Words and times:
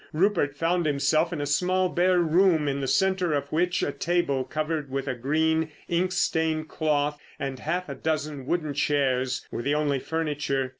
Rupert 0.13 0.55
found 0.55 0.87
himself 0.87 1.31
in 1.31 1.41
a 1.41 1.45
small, 1.45 1.87
bare 1.87 2.19
room, 2.21 2.67
in 2.67 2.81
the 2.81 2.87
centre 2.87 3.33
of 3.33 3.51
which 3.51 3.83
a 3.83 3.91
table 3.91 4.43
covered 4.43 4.89
with 4.89 5.07
a 5.07 5.13
green, 5.13 5.71
ink 5.87 6.11
stained 6.11 6.67
cloth 6.67 7.19
and 7.37 7.59
half 7.59 7.87
a 7.87 7.93
dozen 7.93 8.47
wooden 8.47 8.73
chairs 8.73 9.45
were 9.51 9.61
the 9.61 9.75
only 9.75 9.99
furniture. 9.99 10.69